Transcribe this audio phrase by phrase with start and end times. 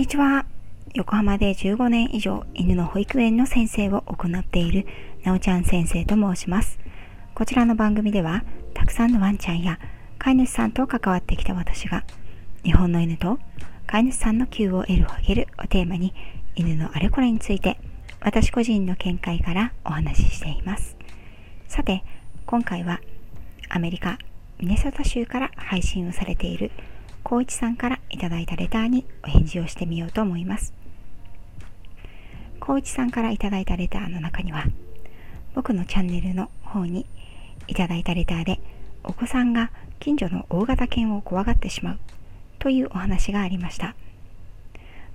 [0.00, 0.46] にちは。
[0.94, 4.86] 横浜で15年以上犬の保育園の先生を行っている
[5.24, 6.78] なおちゃん先生と申します。
[7.34, 8.42] こちらの番組では、
[8.72, 9.78] たくさんのワンちゃんや
[10.18, 12.04] 飼い主さんと関わってきた私が、
[12.64, 13.38] 日本の犬と
[13.86, 14.86] 飼い主さんの QOL を上
[15.26, 16.14] げるをテーマに、
[16.56, 17.78] 犬のあれこれについて、
[18.20, 20.96] 私個人の見解からお話ししています。
[21.68, 22.04] さて、
[22.46, 23.02] 今回は
[23.68, 24.16] アメリカ・
[24.58, 26.70] ミネソタ州から配信をされている
[27.22, 30.74] 光一さんからいただいたレターにお返事をしてみようと思います。
[32.60, 34.64] 光一さんからいただいたレターの中には、
[35.54, 37.06] 僕のチャンネルの方に
[37.66, 38.60] いただいたレターで、
[39.02, 41.98] お子さんが近所の大型犬を怖がってしまう
[42.58, 43.94] というお話がありました。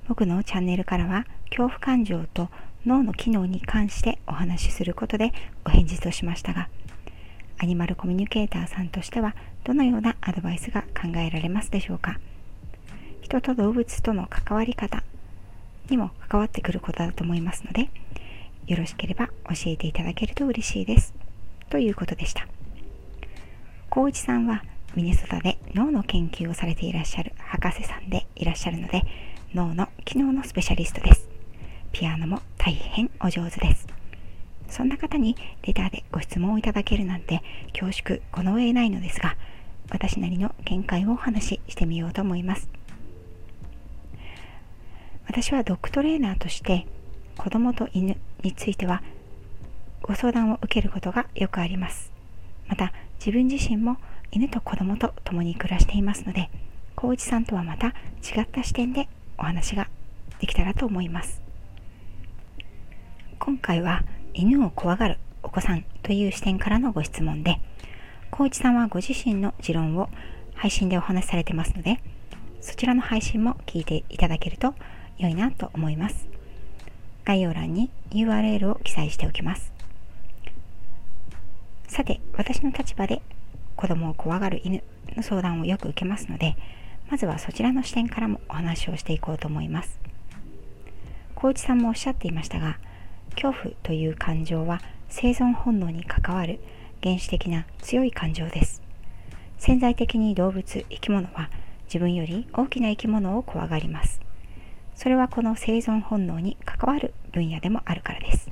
[0.08, 2.50] 僕のチャンネルからは恐怖感情と
[2.86, 5.34] 脳の機能に関してお話しすることで
[5.66, 6.70] お返事としましたが、
[7.58, 12.20] アニマルコミュニケーターさんとしてはどのようなアドバイスが考えられますでしょうか？
[13.26, 15.04] 人と動物との関わり方
[15.90, 17.90] にも関わってくることだと思いますので
[18.68, 21.16] よろしければ教えていただけると嬉しいです。
[21.72, 22.48] ということでした。
[23.90, 29.02] 光一さんはミネソタで脳の研究をされていらっしゃる博士さんでいらっしゃるので
[29.56, 31.28] 脳の機能のスペシャリストです。
[31.94, 33.88] ピアノも大変お上手です。
[34.70, 37.42] そんな方にレターでご質問をいただけるなんて
[37.74, 39.36] 恐縮この上ないのですが、
[39.90, 42.70] 私なりの見解をお話ししてみようと思います。
[45.28, 46.88] 私はドッグトレーナーとして
[47.38, 49.04] 子供と犬については
[50.02, 52.12] ご相談を受けることがよくあります。
[52.68, 53.98] また自分自身も
[54.32, 56.50] 犬と子供と共に暮らしていますので、
[56.96, 59.88] 高一さんとはまた違った視点でお話が
[60.40, 61.42] できたらと思います。
[63.40, 64.04] 今回は
[64.34, 67.60] 犬を怖がるお子さんという視点からのご質問で、
[68.32, 70.10] 高一さんはご自身の持論を
[70.54, 72.00] 配信でお話しされてますので、
[72.62, 74.74] そちらの配信も聞いていただけると
[75.18, 76.28] 良いなと思います。
[77.24, 79.74] 概要欄に URL を記載しておきます。
[81.88, 83.22] さて、私の立場で
[83.76, 84.84] 子供を怖がる犬
[85.16, 86.56] の相談をよく受けますので、
[87.10, 90.00] まずはそちらの視点からもお話をしていこうと思います。
[91.36, 92.78] 高一さんもおっしゃっていましたが、
[93.36, 96.60] 恐怖という感情は生存本能に関わる
[97.04, 98.82] 原始的な強い感情です。
[99.58, 101.50] 潜在的に動物、生き物は
[101.86, 104.22] 自分より大きな生き物を怖がります。
[104.96, 108.50] それはこの生存本能に関わる分野でもあるからです。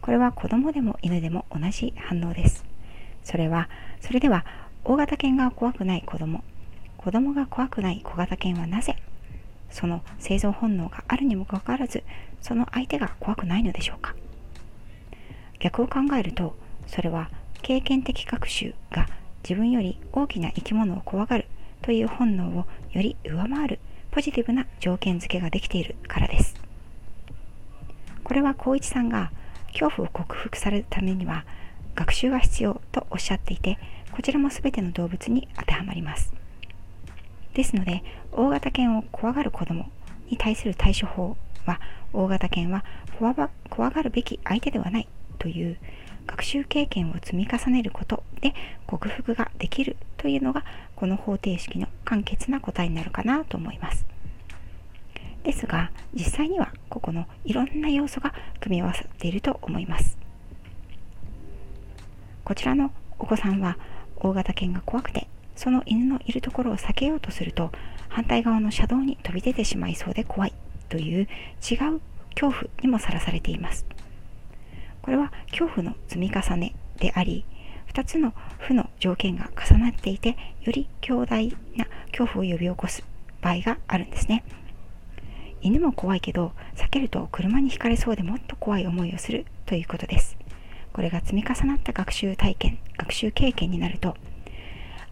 [0.00, 2.64] これは子供でも犬でも同じ反応です。
[3.24, 3.68] それは、
[4.00, 4.44] それでは
[4.84, 6.42] 大型犬が怖くない子供、
[6.98, 8.96] 子供が怖くない小型犬はなぜ
[9.70, 12.02] その生存本能があるにもかかわらず
[12.42, 14.14] その相手が怖くないのでしょうか
[15.60, 16.56] 逆を考えると
[16.86, 17.30] それは
[17.62, 19.08] 経験的学習が
[19.42, 21.46] 自分より大きな生き物を怖がる
[21.82, 23.80] という本能をより上回る
[24.18, 26.56] ポジティブな条件付けができているからです。
[28.24, 29.30] これは光一さんが
[29.68, 31.44] 恐怖を克服されるためには
[31.94, 33.78] 学習が必要とおっしゃっていて
[34.10, 36.32] こちらも全ての動物に当てはまります。
[37.54, 38.02] ですので
[38.32, 39.88] 大型犬を怖がる子供
[40.28, 41.80] に対する対処法は
[42.12, 42.84] 大型犬は
[43.20, 45.08] 怖がるべき相手ではない
[45.38, 45.78] という
[46.26, 48.52] 学習経験を積み重ねることで
[48.88, 50.64] 克服ができるというのが
[50.96, 54.06] この方程式の簡潔な答えになるかなと思います。
[55.44, 60.16] ですが実際にはここのいろんな要素が組み合わさっていると思います。
[62.44, 63.76] こちらのお子さんは
[64.16, 67.70] 大型犬が怖くてその犬のいるところを避けようとすると
[68.08, 70.54] 反対側の車道に飛び出てしまいそうで怖い
[70.88, 71.28] という
[71.60, 72.00] 違う
[72.40, 73.84] 恐怖にもさらされています
[75.02, 77.44] これは恐怖の積み重ねであり
[77.92, 81.86] 2つの負の条件が重なっていてより強大な
[82.18, 83.04] 恐怖を呼び起こす
[83.40, 84.42] 場合があるんですね。
[85.60, 90.36] 犬も怖いけど避けると車にひかれそうでもっと怖い思いをするということです。
[90.92, 94.16] これが積み重なった学習体験学習経験になると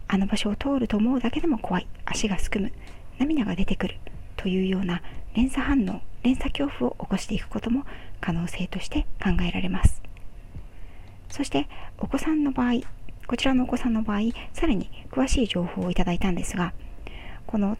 [0.09, 1.87] あの場所を通ると思うだけでも怖い。
[2.03, 2.73] 足がすくむ
[3.19, 3.95] 涙が出てくる
[4.35, 5.01] というような
[5.33, 7.85] 連鎖反応連鎖恐怖を起こしていくことも
[8.19, 10.01] 可能性として考えられます。
[11.29, 11.69] そして
[11.99, 12.81] お子さんの場合
[13.27, 14.19] こちらのお子さんの場合
[14.53, 16.73] さらに詳しい情報をいただいたんですが
[17.47, 17.77] この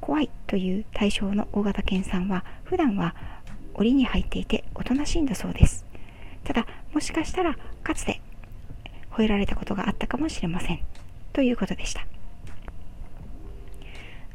[0.00, 3.14] 怖いという対象の大型犬さんは普段は
[3.74, 5.86] 檻に入っていておとなしいんだそうです
[6.44, 8.20] ただもしかしたらかつて
[9.12, 10.80] 吠えられたことがあったかもしれません
[11.32, 12.06] ということでした。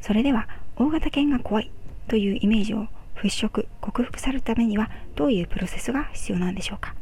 [0.00, 1.70] それでは大型犬が怖い
[2.06, 2.86] というイメージを
[3.16, 6.94] 払拭、克服されるためにはどういうプロセスが必要なんでしょうか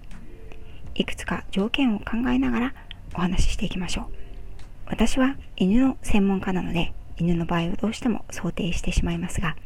[0.94, 2.74] いくつか条件を考えながら
[3.14, 4.06] お話ししていきましょう。
[4.86, 9.56] 私は犬の専門家なので犬の場合はどうしても想定してしまいますが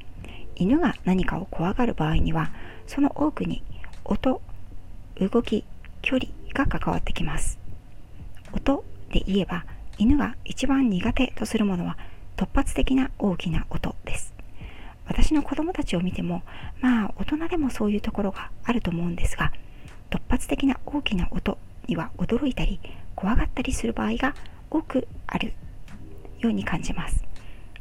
[0.57, 2.51] 犬が何かを怖がる場合には
[2.87, 3.63] その多くに
[4.05, 4.41] 音
[5.19, 5.65] 動き
[6.03, 7.59] 距離が関わってきます。
[8.53, 9.65] 音で言えば
[9.99, 11.97] 犬が一番苦手とするものは
[12.37, 14.33] 突発的な大きな音です。
[15.07, 16.43] 私の子供たちを見ても
[16.81, 19.53] まあ大人でもそういうところがあると思うんですが
[20.09, 22.81] 突発的な大きな音には驚いたり
[23.17, 24.35] 怖がったりする場合が
[24.71, 25.53] 多くある
[26.39, 27.30] ように感じます。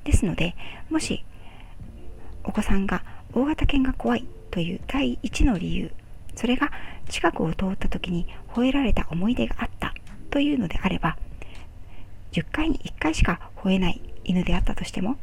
[0.10, 0.56] ですので
[0.90, 1.24] もし
[2.44, 3.04] お子さんが
[3.34, 5.92] 大型犬が怖いという第一の理由
[6.36, 6.72] それが
[7.10, 8.26] 近くを通った時に
[8.56, 9.94] 吠えられた思い出があった
[10.32, 11.18] というのであれば
[12.32, 15.18] 10回に1回しか吠えない犬であったとしても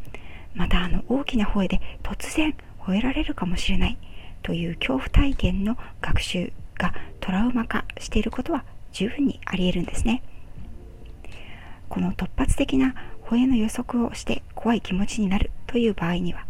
[0.54, 3.98] またあの大きな吠えで突然吠えられるかもしれない
[4.42, 10.22] という恐怖体験の学習がトラウマ化していることは十分にあり得るんですね。
[11.88, 12.94] この突発的な
[13.28, 16.46] 吠えの予測をして怖い気持ちになるという場合には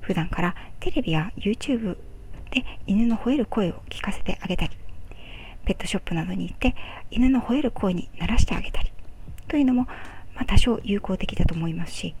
[0.00, 1.96] 普段からテレビや YouTube
[2.50, 4.70] で犬の吠える声を聞かせてあげたり
[5.64, 6.74] ペットショップなどに行って
[7.10, 8.92] 犬の吠える声に鳴らしてあげたり
[9.48, 9.84] というのも、
[10.34, 12.14] まあ、多少有効的だと思いますし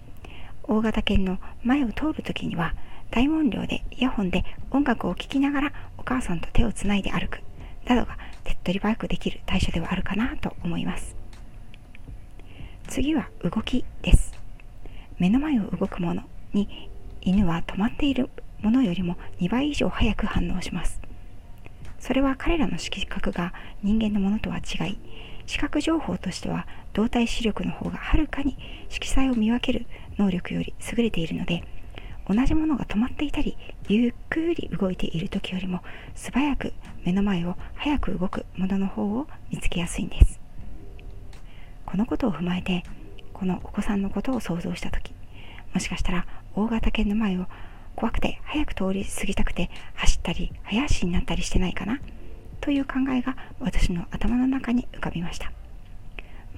[0.62, 2.74] 大型犬の前を通るときには
[3.10, 7.40] 大音量でイヤホンで音楽を聴きながらお母さんと手をつないで歩く
[7.86, 11.23] などが手っ取り早くできる対処ではあるかなと思います。
[12.94, 14.32] 次は動きです。
[15.18, 16.88] 目の前を動くものに
[17.22, 18.30] 犬は止まっている
[18.62, 21.00] ものよりも2倍以上早く反応します。
[21.98, 23.52] それは彼らの色覚が
[23.82, 24.98] 人間のものとは違い
[25.44, 28.56] 視覚情報としては動体視力の方がはるかに
[28.88, 29.86] 色彩を見分ける
[30.16, 31.64] 能力より優れているので
[32.28, 33.56] 同じものが止まっていたり
[33.88, 35.80] ゆっくり動いている時よりも
[36.14, 36.72] 素早く
[37.04, 40.43] 目の前を早く動くものの方を見つけやすいんです。
[41.94, 42.82] このことを踏まえて
[43.32, 45.14] このお子さんのことを想像した時
[45.72, 46.26] もしかしたら
[46.56, 47.46] 大型犬の前を
[47.94, 52.00] 怖くて早く通り過ぎたくて走ったり早足になったりしてないかな
[52.60, 55.52] という考えが私の頭の中に浮かびました。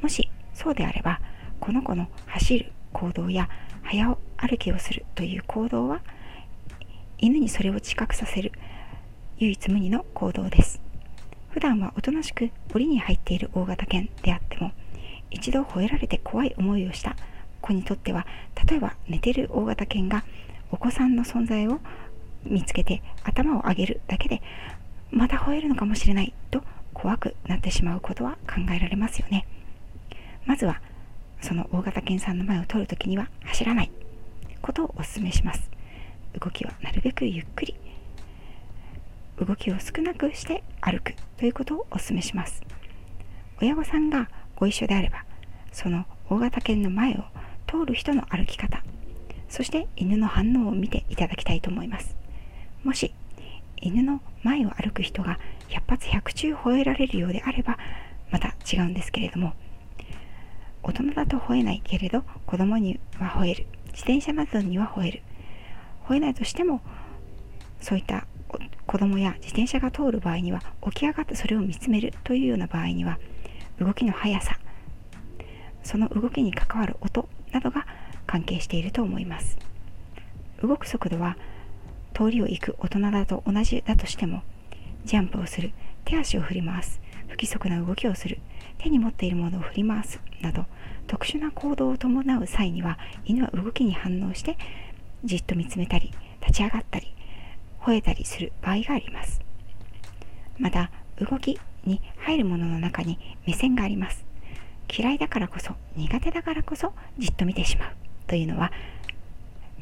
[0.00, 1.20] もしそうであれば
[1.60, 3.50] この子の走る行動や
[3.82, 6.00] 早歩きをするという行動は
[7.18, 8.52] 犬にそれを知覚させる
[9.36, 10.80] 唯一無二の行動です。
[11.50, 14.72] 普段はおとなしく檻に入っている大型犬であっても
[15.31, 17.17] 一度吠えられて怖い思いをした。
[17.61, 18.26] 子にとっては
[18.69, 20.25] 例えば寝てる大型犬が
[20.70, 21.81] お子さんの存在を
[22.44, 24.43] 見つけて頭を上げるだけで
[25.11, 26.62] また吠えるのかもしれないと
[26.93, 29.46] 怖くなってしまうことは考えられますよね。
[30.44, 30.81] まずは
[31.40, 33.90] その大型犬さんの前を通るときには走らない。
[34.62, 35.70] ことをお勧めします。
[36.40, 37.75] 動きはなるべくゆっくり。
[39.38, 42.62] 動きを少なくして歩くということをお勧めします。
[43.61, 45.25] 親御さんがご一緒であれば
[45.73, 47.25] その大型犬の前を
[47.67, 48.82] 通る人の歩き方
[49.49, 52.17] そして犬の反応を見ていただきたいと思います。
[52.87, 53.12] もし
[53.76, 55.38] 犬の前を歩く人が
[55.69, 57.79] 100発100中吠えられるようであれば
[58.31, 59.55] また違うんですけれども
[60.85, 65.23] 大人だと吠えないけれど子供には吠える自転車などには吠える
[66.06, 66.81] 吠えないとしても
[67.81, 68.26] そういった
[68.87, 73.19] 子供や自転車が通る場合には起き上がってそれを見つめるというような場合には
[73.78, 74.58] 動きの速さ
[75.82, 77.86] その動きに関わる音などが
[78.27, 79.56] 関係していると思います。
[80.62, 81.36] 動く速度は
[82.15, 84.43] 通りを行く大人だと同じだとしても
[85.05, 85.72] ジャンプをする
[86.05, 88.39] 手足を振り回す不規則な動きをする
[88.79, 90.65] 手に持っているものを振り回すなど
[91.06, 94.56] 特殊な行動を伴う際には犬は動きに反応して
[95.24, 96.10] じっと見つめたり
[96.41, 97.15] 立ち上がったり
[97.81, 99.41] 吠えたりする場合があります。
[100.58, 104.24] また動きに入るものの中に目線があります。
[104.94, 107.93] 嫌いだからこそ苦手だからこそじっと見てしまう。
[108.26, 108.72] というのは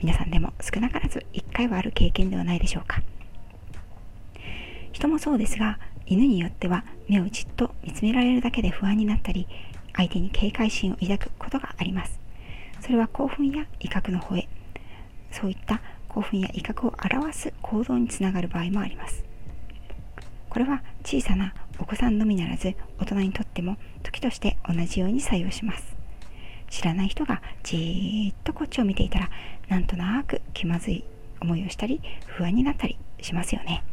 [0.01, 3.03] 皆さんでも少なからず1回はある経験ではないでしょうか。
[4.93, 9.47] 人もそうですが犬によっては目をじっと見つめられるだけで不安になったり
[9.97, 12.21] 相手に警戒心を抱くことがあります。
[12.81, 14.49] それは興奮や威嚇の吠え
[15.31, 19.25] そういった興奮や威嚇を表す行動につながる場合もあります。
[20.49, 25.97] これは小さなお子さんのみならず大人にとっても時として同じように作用します。
[26.71, 29.31] 知らない人がじーっとこっちを見ていたら
[29.69, 31.05] なんとなく気まずい
[31.41, 33.85] 思いをしたり不安になったりしますよね。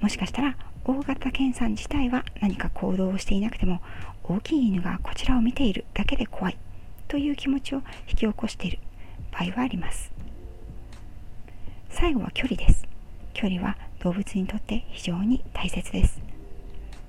[0.00, 3.80] もしかしたら大型犬さん自体は何か行動をしていなくても
[4.24, 6.58] 大きい犬がこちらを見ているだけで怖い
[7.08, 8.78] という気持ちを引き起こしている
[9.30, 10.12] 場合はあります。
[11.88, 12.86] 最後は距離です。
[13.32, 16.20] 距離は動物にとって非常に大切です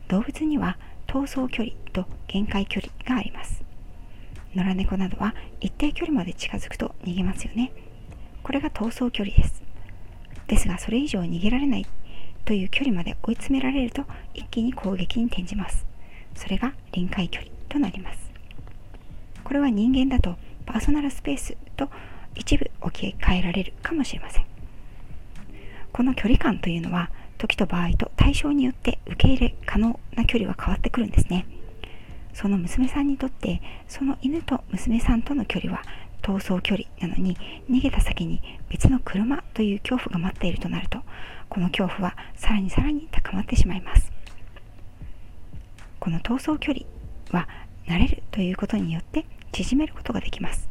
[0.07, 3.63] 動物には逃走距離と限界距離があります
[4.55, 7.71] 野良猫などは一定距離まで近づくと逃げますよね
[8.43, 9.63] これが逃走距離です。
[10.47, 11.85] ですがそれ以上逃げられない
[12.43, 15.85] という距離まで追い詰められると一気に攻撃に転じます。
[16.35, 18.31] それが臨界距離となります。
[19.43, 20.35] これは人間だと
[20.65, 21.89] パーソナルスペースと
[22.35, 24.52] 一部置き換えられるかもしれません。
[25.93, 31.45] この距離感というのは時と場合と対象によって受け入れ可能な距離は変わってくるんですね。
[32.33, 35.83] その娘さんにとってその犬と娘さんとの距離は
[36.23, 37.37] 逃走距離なのに
[37.69, 40.99] 逃げた先に別の車という恐怖が待っているとなると
[41.49, 44.11] この恐怖はさらにさらに高まってしまいます
[45.99, 46.85] この逃走距離
[47.31, 47.47] は
[47.85, 50.67] 慣れるということによって縮めることができます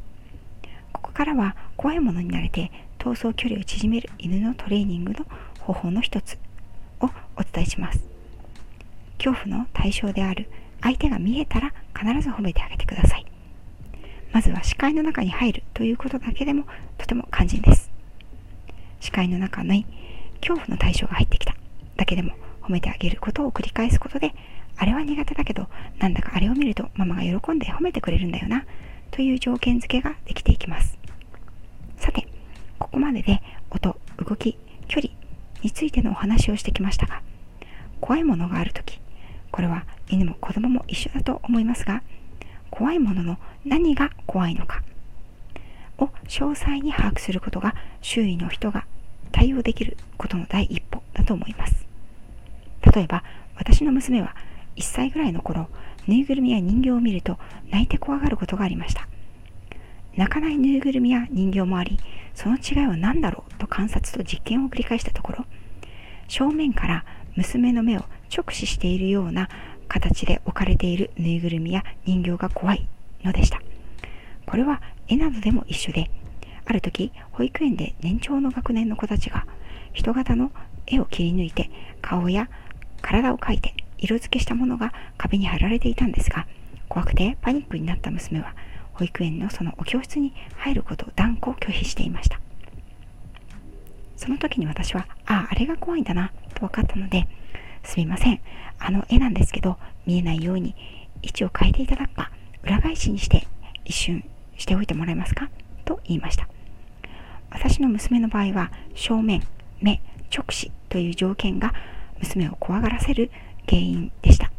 [0.92, 5.26] ここからは怖いものに慣れて逃走距離を縮める犬のトレーニングの
[5.58, 6.38] 方法の一つ
[7.00, 7.06] を
[7.36, 8.04] お伝えします。
[9.18, 10.48] 恐怖の対象である。
[10.80, 13.26] 相手が見えたら必ず褒めてあげてください。
[14.32, 15.64] まずは視界の中に入る。
[15.74, 16.64] ということだけでも
[16.96, 17.90] とても肝心です。
[19.00, 19.84] 視界の中に
[20.40, 21.56] 恐怖の対象が入ってきた。
[21.96, 22.30] だけでも
[22.62, 24.32] 褒めてあげることを繰り返すことで、
[24.76, 25.66] あれは苦手だけど、
[25.98, 28.64] なんだかあれを見るとママが喜んで褒めてくれるんだよな、
[29.10, 31.01] という条件付けができていきます。
[32.92, 35.14] ここまでで音、動き、距離
[35.62, 37.22] についてのお話をしてきましたが、
[38.02, 39.00] 怖いものがあるとき、
[39.50, 42.02] これは犬も子供も一緒だと思いますが、
[42.70, 44.82] 怖いものの何が怖いのか
[45.96, 48.84] を詳細に把握することが周囲の人が
[49.30, 51.86] 対応できることの第一歩だと思います。
[52.94, 53.24] 例えば
[53.56, 54.36] 私の娘は
[54.76, 55.68] 1歳ぐらいの頃
[56.06, 57.38] ぬいぐるみや人形を見ると
[57.70, 59.08] 泣いて怖がることがありました。
[60.14, 61.98] 泣かないぬいぐるみや人形もあり
[62.34, 65.44] その違いは何だろうと観察と実験を繰り返したところ
[66.28, 67.04] 正面から
[67.36, 69.48] 娘の目を直視しているような
[69.88, 72.88] 形で置かれているぬいぐるみや人形が怖い
[73.22, 73.60] のでした。
[74.46, 76.10] これは絵などでも一緒で、
[76.64, 79.46] ある時、保育園で年長の学年の子たちが
[79.92, 80.50] 人型の
[80.86, 81.70] 絵を切り抜いて
[82.00, 82.48] 顔や
[83.02, 86.46] 体を描いて色付けしたものが壁に貼られていたんですが、
[86.88, 88.54] 怖くてパニックになった娘は
[88.94, 92.40] 保育園のそのお教室に入ることを断固拒否していました。
[94.16, 97.26] その時に私は、ああ、あれが怖いんだなと分かったので、
[97.82, 98.40] すみません。
[98.78, 100.74] あの絵なんですけど、見えないように
[101.22, 102.30] 位置を変えていただくか、
[102.62, 103.46] 裏返しにして
[103.84, 104.24] 一瞬
[104.56, 105.50] しておいてもらえますか？
[105.84, 106.48] と言いました。
[107.50, 109.42] 私の娘の場合は、正面、
[109.80, 110.00] 目、
[110.34, 111.74] 直視という条件が
[112.20, 113.30] 娘を怖がらせる
[113.68, 114.52] 原因でした。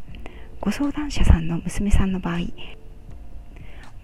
[0.60, 2.38] ご相談者さんの娘さんの場合、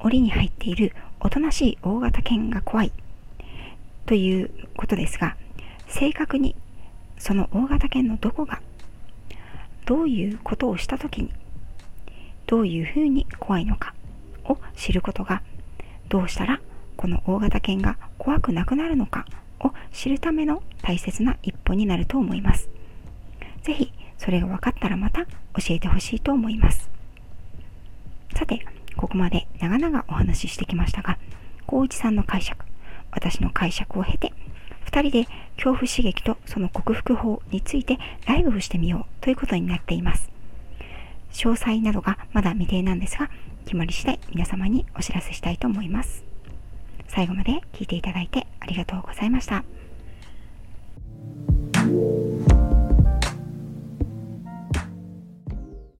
[0.00, 2.92] 檻に入っているおとなしい大型犬が怖い
[4.06, 5.36] ということですが、
[5.86, 6.56] 正確に
[7.18, 8.60] その大型犬のどこが
[9.84, 11.32] どういうことをした時に
[12.46, 13.94] どういうふうに怖いのか
[14.44, 15.42] を知ることが
[16.08, 16.60] どうしたら
[16.96, 19.26] この大型犬が怖くなくなるのか
[19.60, 22.68] を知るための大切な一歩になると思います。
[23.62, 25.30] 是非それが分かったらまた教
[25.70, 26.90] えてほしいと思います。
[28.34, 28.64] さて、
[28.96, 31.18] ここまで長々お話ししてきましたが、
[31.66, 32.64] 光一さんの解釈、
[33.10, 34.32] 私の解釈を経て
[34.86, 35.24] 2人で
[35.56, 40.30] 恐怖刺激とその克服法についてライブをしてみようということになっています。
[41.32, 43.30] 詳細などがまだ未定なんですが、
[43.64, 46.24] 決まり次第皆様にお知らせしたいと思います。
[47.08, 49.64] 最後まで聞いていただいてありがとうございました。